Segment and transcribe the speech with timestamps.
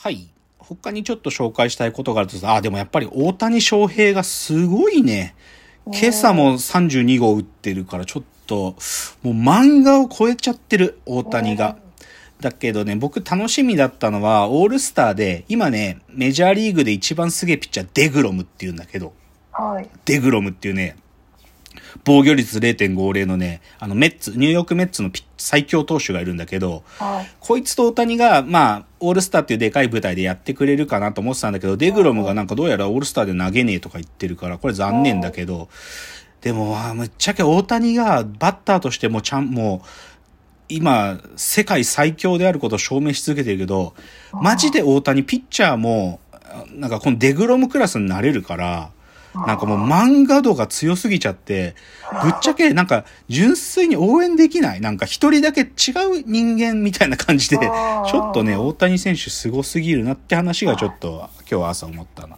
[0.00, 0.28] はい。
[0.58, 5.34] 他にちょっと紹介したいことがあるとさ、あ、でもやっぱり大谷翔平がすごいね。
[5.86, 8.76] 今朝も32号打ってるから、ちょっと、
[9.24, 11.78] もう漫画を超えちゃってる、大谷が。
[12.40, 19.14] だけどね、僕楽しみだったのは、オールスターで、今ね、メジャーリーグで一番すげえピッチャー、デグロムっていうんだけど、
[19.50, 19.90] はい。
[20.04, 20.94] デグロムっていうね、
[22.04, 27.30] 防御率0.50のね、あの、メッツ、ニューヨークメッツの最強投手がいるんだけど、はい。
[27.40, 35.68] こいつと大谷が、まあ、オールスターっていうでかい舞台でやってくれるかなと思ってたんだけど、デグロムがなんかどうやらオールスターで投げねえとか言ってるから、これ残念だけど、
[36.40, 39.88] でも、むっちゃけ大谷がバッターとしてもちゃん、もう、
[40.68, 43.94] 今、世界最強であることを証明し続けてるけど、
[44.32, 46.20] マジで大谷、ピッチャーも、
[46.74, 48.90] なんかこのデグロムクラスになれるから、
[49.46, 51.74] なんかもう漫画度が強すぎちゃって、
[52.22, 54.80] ぶっちゃけなんか純粋に応援できない。
[54.80, 62.36] なんか一人だけ違う人間みたいな感じで、ちょっとね、大谷選手すごすぎるなって話がちょっと今日朝思ったな。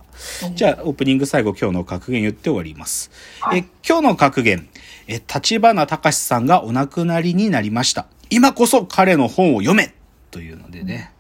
[0.55, 3.10] じゃあ、オープニング最後今日の格言言って終わります。
[3.53, 4.69] え、今日の格言、
[5.06, 8.06] え、立花隆さんがお亡くなりになりました。
[8.28, 9.94] 今こそ彼の本を読め
[10.30, 11.12] というのでね。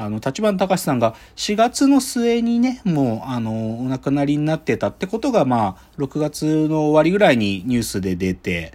[0.00, 8.72] あの、立花隆さんが4月の末にね、もう、あの、お亡くなりになってたってことが、まあ、6月の終わりぐらいにニュースで出て、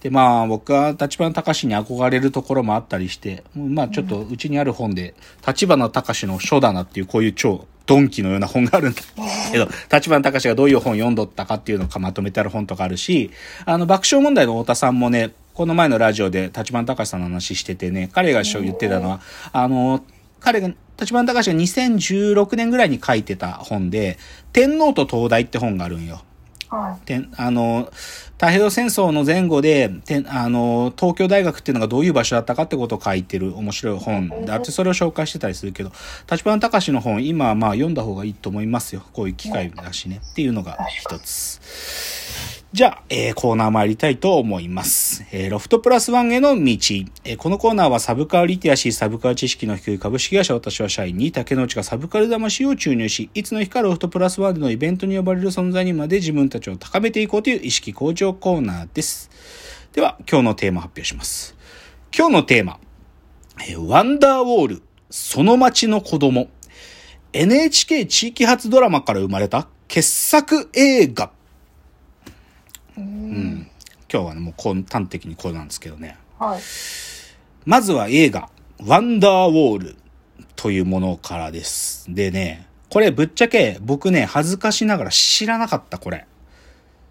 [0.00, 5.14] で、まあ、僕は立花隆に憧れるところもあったりして、まあ、ちょっとうちにある本で、
[5.46, 9.00] 立花隆の書棚っていうこういう超ドンキのような本があるんだ
[9.50, 13.30] けど、立花隆がどういう本読んどったかっていうのをまとめてある本とかあるし、
[13.64, 19.20] あの、爆笑問題の太田さんもね、この前のラジオで立花隆さんの話しててね、彼が言ってたのは、
[19.52, 20.04] あの、
[20.40, 24.18] 彼が、立花隆が2016年ぐらいに書いてた本で、
[24.52, 26.22] 天皇と東大って本があるんよ。
[26.70, 27.28] はい。
[27.36, 27.90] あの、
[28.34, 35.90] 太平洋戦争の前後で、てんあの、東京大学っていうのがどういう場所だったかってことを書いてる面白い本であって、それを紹介してたりするけど、
[36.30, 39.02] 立花隆の本、今はまあ読んだ方がいいと思いますよ。
[39.12, 40.20] こういう機会だしね。
[40.24, 42.59] っていうのが一つ。
[42.72, 45.24] じゃあ、えーコーナー参りたいと思います。
[45.32, 46.60] えーロフトプラスワンへの道。
[47.24, 59.30] えーこのコーナーはサブカルリテラシー、サブカル知識の低い株式会社私は社員に竹之内がサブカル魂を注入し、いつの日かロフトプラスワンでのイベントに呼ばれる存在にまで自分たちを高めていこうという意識向上コーナーです。
[59.92, 61.56] では、今日のテーマ発表します。
[62.16, 62.78] 今日のテーマ。
[63.66, 66.46] えーワンダーウォール、その街の子供。
[67.32, 71.32] NHK 地域発ドラマから生まれた傑作映画。
[73.00, 73.66] うん。
[74.12, 76.16] 今日はね、もうこう端的にこうなんですけどね。
[76.38, 76.60] はい。
[77.64, 78.48] まずは映画、
[78.84, 79.96] ワンダーウォール
[80.56, 82.12] というものからです。
[82.12, 86.26] でね、これぶっちゃけ僕ね、恥ずかしながら知らなかった、これ。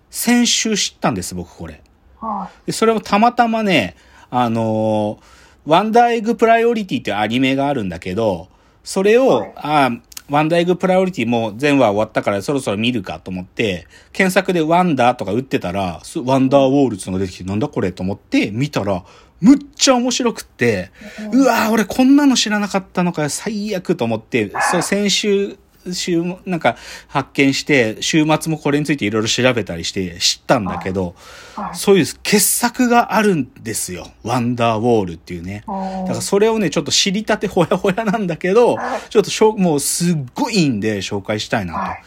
[0.09, 1.81] 先週知ったんです、僕これ。
[2.19, 3.95] はでそれもたまたまね、
[4.29, 8.49] あのーワンダーエッグプライオリティっていうアニメがあるんだけど、
[8.83, 19.03] それを、はいあーワンダーエッグプライオリティもう全話終わったからそろそろ見るかと思って、検索でワンダーとか打ってたら、すワンダーウォールっていうのが出てきて、なんだこれと思って見たら、
[19.41, 20.91] むっちゃ面白くって、
[21.31, 25.57] うわー俺こんなの知らなかったのかよ、最悪と思って、そう先週、
[25.93, 26.77] 週も、なんか
[27.07, 31.15] 発見して、週末もこれについていろいろ調べたりして知ったんだけど、
[31.55, 31.75] はい。
[31.75, 34.07] そういう傑作があるんですよ。
[34.23, 35.63] ワンダーウォールっていうね。
[35.67, 35.73] だ
[36.07, 38.77] からそれをね、ちょっと知りたてほやほやなんだけど、
[39.09, 41.79] ちょっとしょうもうすっごいいいんで紹介したいなと。
[41.79, 42.03] はい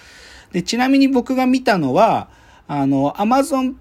[0.53, 2.28] で、ちなみに僕が見たのは、
[2.69, 3.76] あの、アマゾン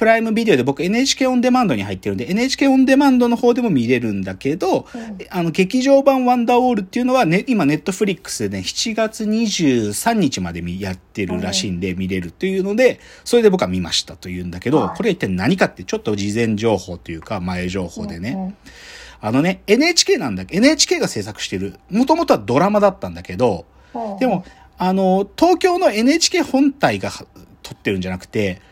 [0.00, 4.86] プライムビデオで僕 NHK オンデマンドに入ってるんで、NHK オンデマンドの方でも見れるんだけど、
[5.28, 14.96] あの、劇場版ワンダーウォールっていうのはね、今ネットフリックスでね、7月23日まで見やってるらしいんで見れるというので、それで僕は見ましたというんだけど、はい。
[14.96, 18.56] これ一体何かってちょっと事前情報というか前情報でね、うん
[19.20, 24.18] あのね、NHK なんだ NHK が制作してる、もともとはドラマだったんだけど、うん。
[24.18, 24.46] でも、
[24.78, 27.10] あの、東京の NHK 本体が
[27.62, 28.62] 撮ってるんじゃなくて、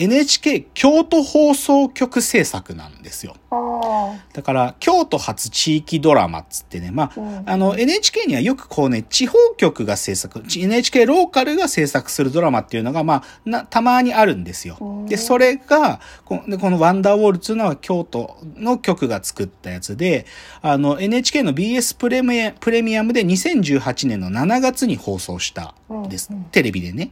[0.00, 3.36] NHK 京都放送局制作なんですよ。
[3.50, 15.06] あだから、京都発地域ドラマっつってね、まあ、うんあの、NHK にはよくこうね、地方局が制作、ち NHK ローカルが制作するドラマっていうのが、まあ、な、たまにあるんですようん。
[15.06, 20.24] で、それが、こでこのワンダーウォールっていうのは京都の局が作ったやつで、
[20.62, 26.28] あの、NHK の BS プレミアプレミアムで2018年の7月に放送したんです。
[26.30, 27.10] うんうんテレビでね。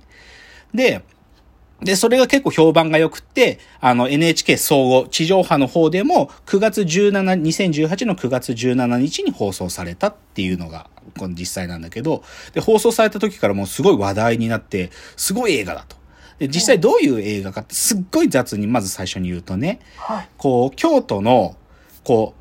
[0.75, 1.03] で、
[1.81, 15.97] で、それが結構評判が良くって、あの NHK 総合、地上波の方でも9月17、2018の9月17日に放送されたっていうのが、この実際なんだけど、で、放送された時からもうすごい話題になって、すごい映画だと。
[16.39, 20.15] で、実際どういう映画かってすっごい雑にまず最初に言うとね、あ。
[20.15, 20.29] はい。
[20.37, 21.57] こう、京都の、
[22.03, 22.35] こ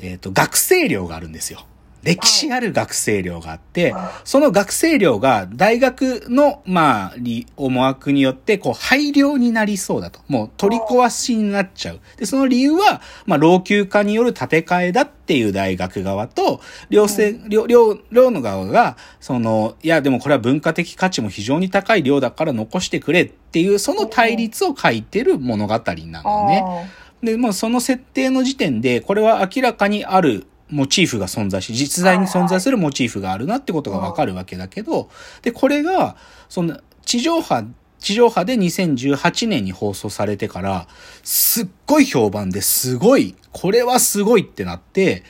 [0.00, 1.66] う、えっ、と、学生寮があるんですよ。
[2.02, 10.20] 歴史ある学生寮があって、その学生寮が大学の、まあ、り思惑によって、こう、廃寮になりそうだと。
[10.28, 12.00] もう取り壊しになっちゃう。
[12.16, 25.74] で、その理由は、まあ、老朽化による建て替えだっていう大学側と、寮生、寮、寮、寮の側が、その、いや、でもこれは文化的価値も非常に高い寮だから残してくれっていう、その対立を書いてる物語
[26.06, 26.90] なのね。
[27.22, 35.10] で、もうその設定の時点で、これは明らかにあるモチーフが存在し、実在に存在するモチーフがあるなってことがわかるわけだけど、
[35.42, 36.16] で、これが、
[36.48, 37.66] その、地上波、
[37.98, 40.88] 地上波で2018年に放送されてから、
[41.22, 45.24] すっごい評判ですごい、これはすごいってなって、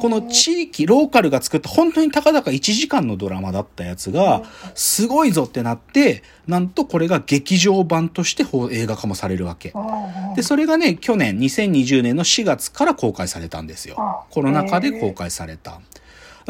[0.00, 4.42] この地域、ローカルが作った本当にたかだか1時間のドラマだったやつが、
[4.74, 9.72] すごいぞってなって、なんとこれが劇場版として放映画化もされるわけ。
[10.36, 14.26] で、それがね、去年、2020年の4月から公開されたんですよ。
[14.30, 15.80] コロナ禍で公開された。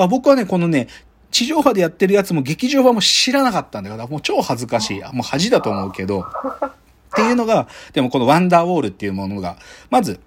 [0.08, 0.88] 僕はね、このね、
[1.30, 5.00] 地上波でやってるやつも劇場版も知らなかったんだから、もう超恥ずかしい。
[5.12, 6.22] もう恥だと思うけど。
[6.22, 9.56] っていうのが、でもこのワンダーウォールっていうものが、
[9.90, 10.20] まず、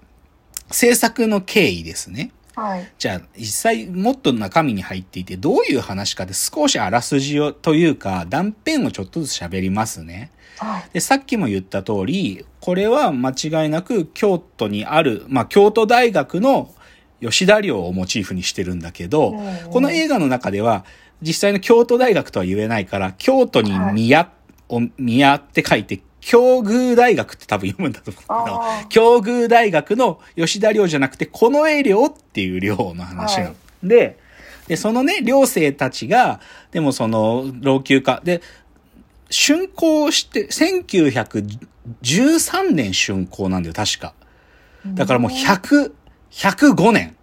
[0.70, 2.30] 制作の経緯ですね。
[2.54, 2.88] はい。
[2.98, 10.30] じゃあ、実際もっと中身に入っていて、どういう話かで少しあらすじを、というか、断片をちょっとずつ喋りますね。
[10.58, 10.84] はい。
[10.92, 16.72] で、さっきも言った通り、これは間違いなく京都にある、まあ、京都大学の
[17.20, 20.84] 吉田寮をモチーフにしてるんだけど、うんこの映画の中では、
[21.22, 24.30] 実際の京都大学とは言えないから、京都に宮、
[24.68, 33.48] お宮って書いて、京宮大学って多分読むんだと思うんだけどあー、京宮大学の吉田寮じゃなくて、この絵寮っていう寮の話なの。
[33.50, 34.18] はいで、
[34.66, 36.40] で、そのね、寮生たちが、
[36.72, 38.22] でもその、老朽化。
[38.24, 38.40] で、
[39.28, 44.14] 竣工して、1913年竣工なんだよ、確か。
[44.86, 45.92] だからもう100、
[46.30, 47.14] 105年。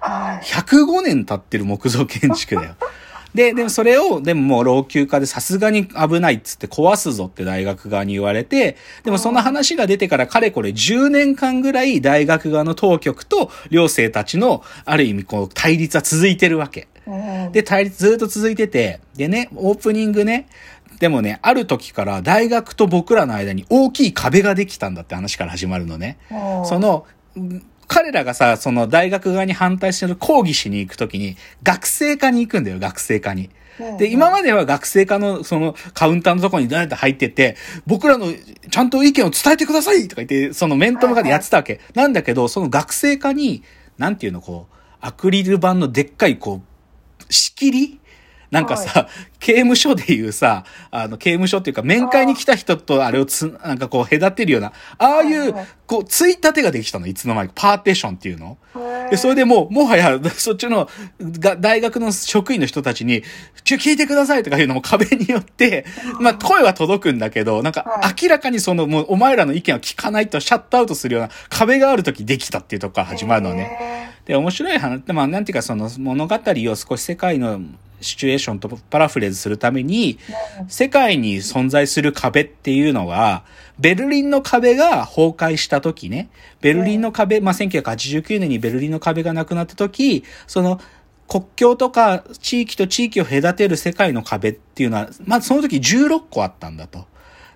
[0.00, 0.44] はい。
[0.44, 2.76] 105年経ってる木造建築だよ。
[3.34, 16.88] で、でもそれを、でももう老朽化でさすがに危ないっつって壊すぞって大学側に言われて、でもその話が出てからかれこれ10年間ぐらい大学側の当局と寮生たちのある意味こう対立は続いてるわけ。
[17.06, 20.46] うんで、対立ずっと続いてて、でね、オープニングね、
[21.00, 26.18] でもね、ある時から大学と僕らの間に大きい壁ができたんだって話から始まるのね。
[26.30, 27.06] うんその、
[27.36, 33.50] うん彼らがさ、その大学側に反対してる抗議しに行くときに、学生課に行くんだよ、学生課に。
[33.98, 37.56] で、今までは学生課のそのカウンターのところに誰って入ってって、
[37.86, 38.26] 僕らの
[38.70, 41.80] ちゃんと意見を伝えてくださいとか言って、その面と向かってやってたわけ。
[41.94, 43.62] なんだけど、その学生課に、
[43.98, 48.00] なんていうの、こう、アクリル板のでっかい、こう、仕切り
[48.52, 49.08] なんかさ、
[49.40, 57.54] 刑務所でいうさ、あの、刑務所っていうか、面会に来た人とあれをつ、なんかこう、隔てるような、ああいうはい、こう、ついたてができたの、いつの間にか。
[57.56, 58.58] パーテーションっていうの。
[58.76, 60.86] へで、それでもう、もはや、 そっちの、
[61.18, 63.22] が、大学の職員の人たちに、
[63.64, 65.86] ちょ、聞いてくださいとかいうのも壁によって、
[66.20, 74.11] まあ、声は届くんだけど、なんかは、明らかにその、もう、お前らの意見を聞かないとシャットアウトするような壁がある時できたっていうとこから始まるのね。
[74.26, 77.60] へで、面白い話、まあ、なんていうか、その物語を少し世界の
[78.00, 80.18] シチュエーションとパラフレーズするために、
[80.68, 83.44] 世界に存在する壁っていうのは、
[83.78, 86.28] ベルリンの壁が崩壊した時ね、
[86.60, 90.80] ベルリンの壁、まあ、1989年にベルリンの壁がなくなった時、その、
[91.28, 97.06] 国境とか地域と地域を隔てる世界の壁っていうのは、まあ、その時16個あったんだと。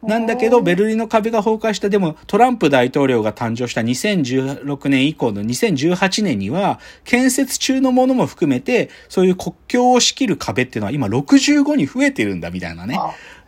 [0.03, 12.99] なんだけど、ベルリンの壁が崩壊した、でもトランプ大統領が誕生した2016年以降の2018年には、建設中のものも含めて、そういう国境を仕切る壁っていうのは今65に増えてるんだみたいなね。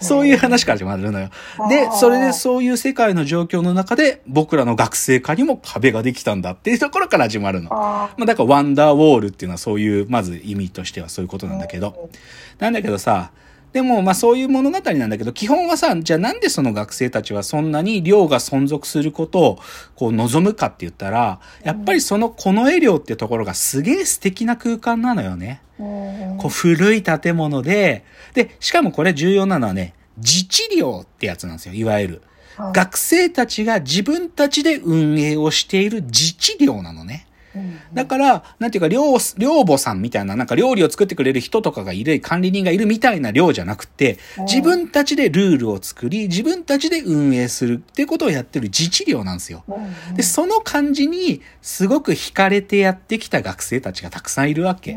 [0.00, 1.30] そういう話から始まるのよ。
[1.68, 7.70] で、それでそういう世界の状況の中で、僕らの学生課にも壁ができたんだっていうところから始まるの。
[7.72, 12.10] あまあだからワンダーウォールっていうのはそういう、まず意味としてはそういうことなんだけど。
[12.58, 13.30] なんだけどさ、
[13.72, 19.58] でもまあそういう物語なんだけど、基本はさ、じゃあなんでその学生たちはそんなに寮が存続することを
[19.94, 25.60] こう望むかって言ったら、やっぱりそのこの絵寮ってところがすげえ素敵な空間なのよね。
[25.78, 32.14] うんこう古い建物で、で、しかもこれ重要なのはね、自治寮ってやつなんですよ、いわゆる。
[32.14, 37.28] はい学生たちが自分たちで運営をしている自治寮なのね。
[37.54, 49.64] うんだから、なんていうか、寮、寮母さんみたいな、なんか料理を作ってくれる人とかがいる、管理人がいるみたいな寮じゃなくて、自分たちでルールを作り、自分たちで運営するっていうことをやってる自治寮なんですよ。
[49.68, 49.74] う
[50.12, 54.96] んで、その感じにすごく惹かれてやってきた学生たちがたくさんいるわけ。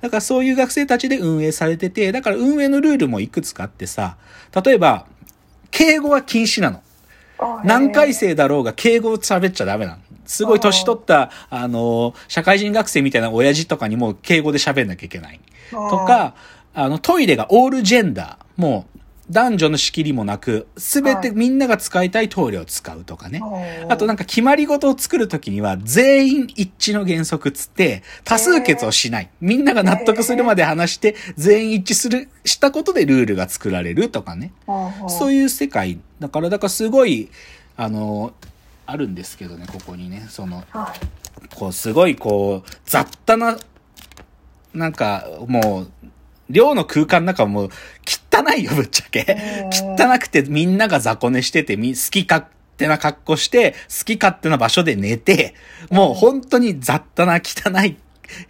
[0.00, 4.16] だからそういう学生たちで運営されてて、だから運営のルールもいくつかあってさ、
[4.64, 5.06] 例えば、
[5.70, 6.82] 敬語は禁止なの。
[7.38, 10.01] あ何回生だろうが敬語を喋っちゃダメなの。
[10.24, 15.40] すごい年取った、あの、社会人学生みたいな親父とかにも敬語で喋んなきゃいけない。
[15.70, 16.34] とか、
[16.74, 18.60] あの、トイレがオールジェンダー。
[18.60, 18.98] もう、
[19.30, 23.40] 男女の仕切りもなく、すべてみんなが使いたいトイレを使うとかね。
[23.88, 29.30] あとなんか決まり事を作るときには全員一致の原則つって多数決をしない。
[29.40, 34.52] みんなが納得するまで話して全員一致する、したことでルールが作られるとかね。
[35.08, 35.98] そういう世界。
[36.20, 37.30] だから、だからすごい、
[37.76, 38.32] あの、
[38.86, 40.26] あるんですけどね、ここにね。
[40.28, 40.64] その、
[41.54, 43.56] こうすごいこう雑多な、
[44.74, 45.90] なんかもう、
[46.50, 47.70] 寮の空間の中もう
[48.06, 49.70] 汚いよ、ぶっちゃけ。
[49.98, 52.46] 汚くてみんなが雑魚寝してて、み好き勝
[52.76, 55.54] 手な格好して、好き勝手な場所で寝て、
[55.90, 57.96] もう本当に雑多な汚い、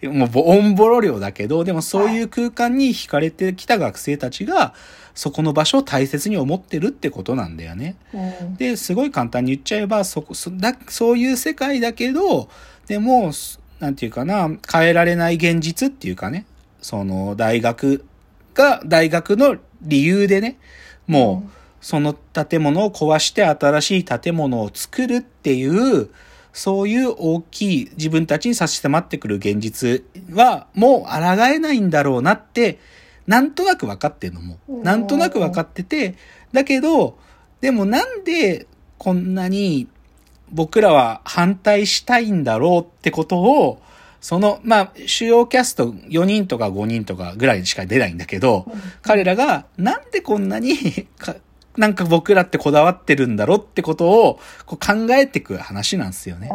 [0.03, 4.73] もうオンボロ寮だけど、でもそういう空間に惹かれてきた学生たちが、
[5.15, 7.95] そこの場所を大切に思ってるってことなんだよね。
[8.57, 12.49] で、すごい簡単に言っちゃえば、そこ、そだそういう世界だけど、
[12.87, 13.31] でも、
[13.79, 16.45] なんていうかな、変えられない現実っていうかね、
[16.81, 18.05] その大学
[18.53, 20.57] が、大学の理由でね、
[21.07, 21.51] もう、
[21.81, 26.09] その建物を壊して新しい建物を作るっていう、
[26.53, 32.79] そういう大きい自分たちに差し迫ってくる現実はもう抗えないんだろうなって、
[33.25, 34.59] なんとなく分かってんのも。
[34.67, 36.15] なんとなく分かってて、
[36.51, 37.17] だけど、
[37.59, 38.67] でもなんで
[38.97, 39.87] こんなに
[40.51, 43.81] 僕らは反対したいんだろうってことを、
[44.21, 48.65] その、まあ、主要キャスト4人とか5人とかぐらいしか出ないんだけど、
[49.01, 50.77] 彼らがなんでこんなに
[51.17, 51.35] か、
[51.77, 56.49] なんか僕らってこだわってるんだろうってことをこう考えていく話なんですよね。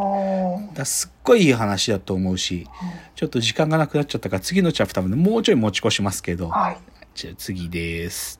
[0.73, 2.67] だすっごいいい話だと思うし、
[3.15, 6.77] ちょっと時間がなくなっちゃったから次のチャプターまでもうちょい持ち越しますけど、はい。
[7.15, 8.38] じゃあ次です。